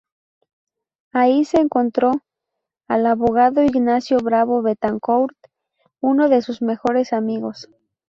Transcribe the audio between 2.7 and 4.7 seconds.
al abogado Ignacio Bravo